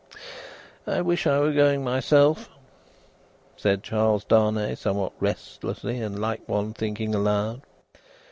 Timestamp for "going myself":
1.53-2.49